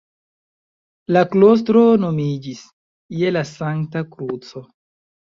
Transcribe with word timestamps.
La 1.17 1.21
klostro 1.33 1.83
nomiĝis 2.03 2.63
"Je 3.19 3.29
la 3.35 3.45
Sankta 3.51 4.03
Kruco". 4.17 4.65